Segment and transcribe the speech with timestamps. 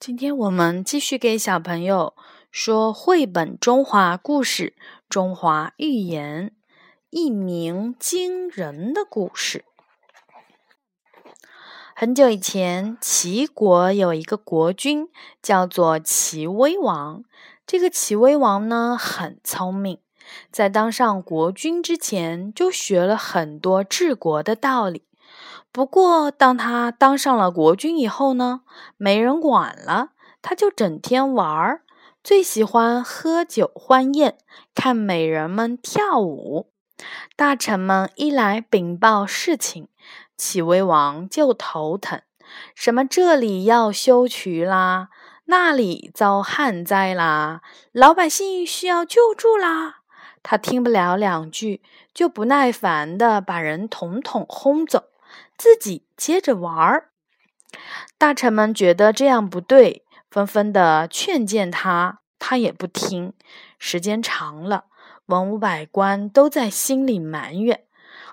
[0.00, 2.14] 今天我们继续给小朋友
[2.50, 4.74] 说绘本中华故事
[5.08, 6.48] 《中华寓言》，
[7.08, 9.64] 一鸣惊人的故事。
[11.94, 15.08] 很久以前，齐国有一个国君，
[15.40, 17.24] 叫做齐威王。
[17.66, 20.00] 这个齐威王呢，很聪明，
[20.50, 25.02] 在当上国君之前，就学了很多治国的道理。
[25.74, 28.60] 不过，当他当上了国君以后呢，
[28.96, 31.82] 没人管了，他就整天玩儿，
[32.22, 34.38] 最喜欢喝酒欢宴，
[34.72, 36.70] 看美人们跳舞。
[37.34, 39.88] 大臣们一来禀报事情，
[40.36, 42.22] 齐威王就头疼，
[42.76, 45.08] 什么这里要修渠啦，
[45.46, 50.02] 那里遭旱灾啦，老百姓需要救助啦，
[50.44, 51.82] 他听不了两句，
[52.14, 55.06] 就不耐烦的把人统统轰走。
[55.56, 57.10] 自己接着玩儿，
[58.18, 63.32] 大臣们觉得这样不对，纷纷的劝谏他，他也不听。
[63.78, 64.84] 时间长了，
[65.26, 67.84] 文武百官都在心里埋怨，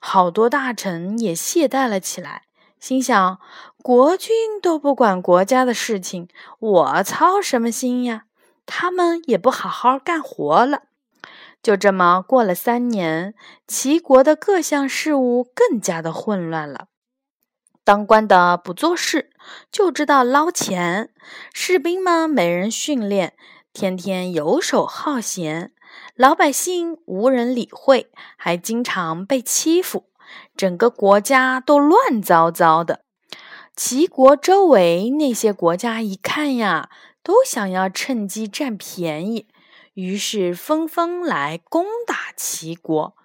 [0.00, 2.42] 好多大臣也懈怠了起来，
[2.78, 3.38] 心想：
[3.82, 6.28] 国君都不管国家的事情，
[6.58, 8.24] 我操什么心呀？
[8.66, 10.82] 他们也不好好干活了。
[11.62, 13.34] 就这么过了三年，
[13.66, 16.86] 齐国的各项事务更加的混乱了。
[17.84, 19.30] 当官的不做事，
[19.72, 21.08] 就知道捞钱；
[21.52, 23.34] 士兵们没人训练，
[23.72, 25.70] 天天游手好闲；
[26.14, 30.06] 老百姓无人理会，还经常被欺负。
[30.56, 33.00] 整个国家都乱糟糟的。
[33.74, 36.90] 齐国周围那些国家一看呀，
[37.22, 39.48] 都想要趁机占便宜，
[39.94, 43.16] 于是纷纷来攻打齐国。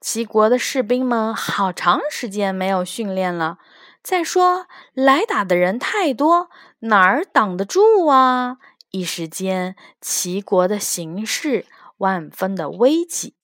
[0.00, 3.58] 齐国的士兵们好长时间没有训练了。
[4.04, 8.58] 再说，来打的人太多，哪儿挡得住啊？
[8.90, 11.64] 一时间，齐国的形势
[11.96, 13.34] 万分的危急。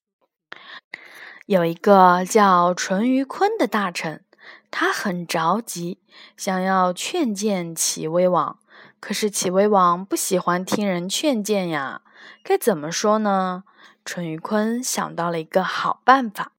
[1.46, 4.22] 有一个叫淳于髡的大臣，
[4.70, 5.98] 他很着急，
[6.36, 8.58] 想要劝谏齐威王。
[9.00, 12.02] 可是齐威王不喜欢听人劝谏呀，
[12.44, 13.64] 该怎么说呢？
[14.04, 16.52] 淳于髡想到了一个好办法。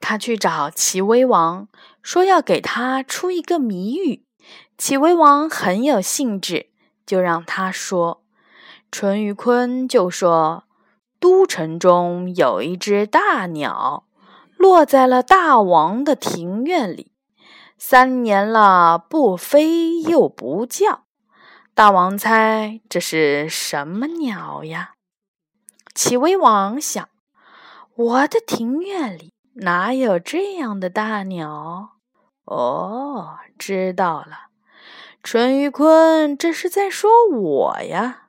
[0.00, 1.66] 他去找齐威王，
[2.08, 4.24] 说要给他出一个谜语。
[4.78, 6.70] 齐威王很有兴致，
[7.04, 8.24] 就让他说。
[8.90, 10.64] 淳于髡就说
[11.20, 14.06] ：“都城中有一只大鸟，
[14.56, 17.12] 落在了大王的庭院里，
[17.76, 21.04] 三年了不飞又不叫。
[21.74, 24.94] 大王猜这是什么鸟呀？”
[25.94, 27.06] 齐威王想
[27.94, 31.97] ：“我的庭院里。”哪有这样的大鸟？
[32.48, 34.48] 哦，知道了，
[35.22, 38.28] 淳于髡这是在说我呀，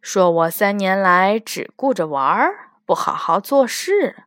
[0.00, 2.50] 说我三年来只顾着玩，
[2.86, 4.24] 不好好做事，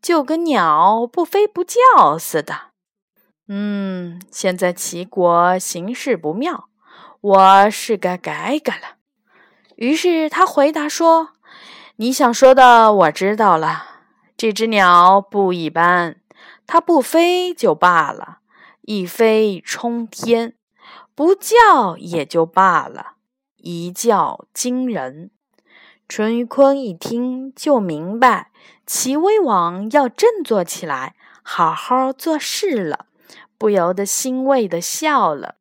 [0.00, 2.70] 就跟鸟不飞不叫似的。
[3.48, 6.70] 嗯，现在齐国形势不妙，
[7.20, 8.96] 我是该改改了。
[9.76, 11.32] 于是他回答说
[11.96, 13.88] ：“你想说的，我知道了。”
[14.38, 16.16] 这只鸟不一般，
[16.66, 18.38] 它不飞就罢了，
[18.82, 20.52] 一飞冲天；
[21.14, 23.14] 不叫也就罢了，
[23.56, 25.30] 一叫惊人。
[26.08, 28.50] 淳于髡一听就明白，
[28.84, 33.06] 齐威王要振作起来，好好做事了，
[33.56, 35.56] 不由得欣慰的笑了。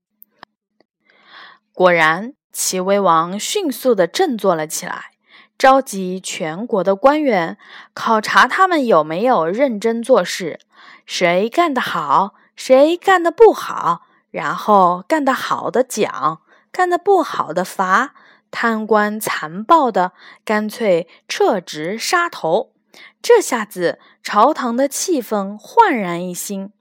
[1.72, 5.12] 果然，齐威王迅速的振作了起来。
[5.58, 7.58] 召集全国的官员，
[7.94, 10.60] 考察他们有没有认真做事，
[11.06, 16.42] 谁干得好，谁干得不好，然后干得好的奖，
[16.74, 18.14] 干得不好的罚，
[18.52, 20.12] 贪官残暴的
[20.44, 22.74] 干脆撤职杀头。
[23.22, 26.74] 这下子朝堂的气氛焕然一新，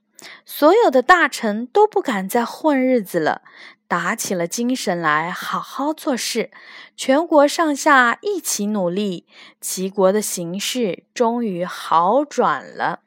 [0.43, 3.43] 所有的大臣都不敢再混日子了。
[3.87, 6.51] 打起了精神来，好好做事。
[6.97, 9.25] 全国上下一起努力，
[9.61, 12.99] 齐国的形势终于好转了。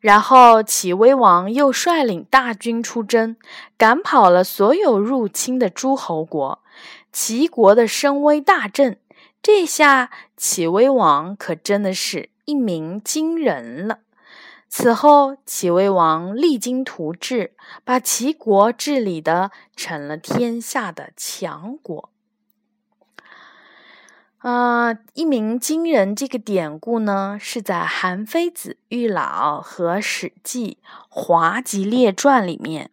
[0.00, 3.36] 然后，齐威王又率领大军出征，
[3.76, 6.60] 赶跑了所有入侵的诸侯国，
[7.12, 8.98] 齐国的声威大振。
[9.42, 14.00] 这下，齐威王可真的是一鸣惊人了。
[14.68, 17.54] 此后，齐威王励精图治，
[17.84, 22.09] 把齐国治理的成了天下的强国。
[24.40, 30.78] 啊，一鸣惊人这个典故呢，是在《韩非子·育老》和《史记·
[31.10, 32.90] 华集列传》里面。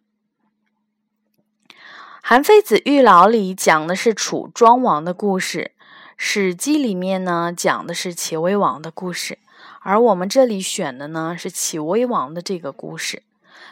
[2.20, 5.72] 《韩非子·育老》里讲的是楚庄王的故事，
[6.18, 9.38] 《史记》里面呢讲的是齐威王的故事，
[9.80, 13.22] 而我们这里选的呢是齐威王的这个故事。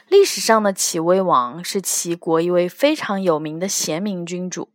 [0.08, 4.70] 历史上的齐威王是齐国一位非常有名的贤明君主。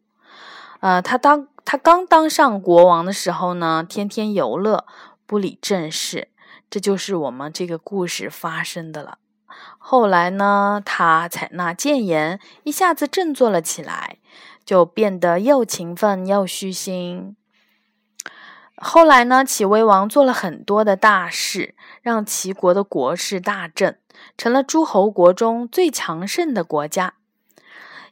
[0.81, 4.85] 呃，他当他刚当上国王的时候呢，天天游乐，
[5.25, 6.29] 不理政事，
[6.69, 9.19] 这就是我们这个故事发生的了。
[9.77, 14.17] 后来呢，他采纳谏言，一下子振作了起来，
[14.65, 17.35] 就变得又勤奋又虚心。
[18.77, 23.99] 后来呢，齐威王做了很多的大事，让齐国的国势大振，
[24.35, 27.13] 成了诸侯国中最强盛的国家。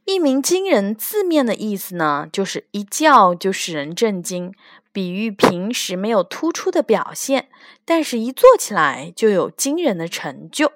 [0.10, 4.52] 一鸣惊人，字面的意思呢，就是一叫就使人震惊，
[4.92, 7.48] 比喻平时没有突出的表现，
[7.86, 10.72] 但是一做起来就有惊人的成就。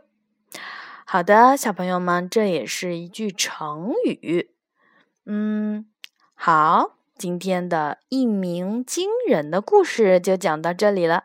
[1.04, 4.52] 好的，小朋友们，这也是一句成语。
[5.26, 5.88] 嗯，
[6.36, 7.00] 好。
[7.18, 11.24] 今天的一鸣惊人的故事就讲到这里了。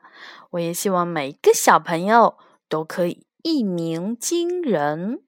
[0.53, 2.39] 我也希望每一个小朋友
[2.71, 5.21] 都可以一鸣惊人。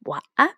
[0.00, 0.56] 晚安。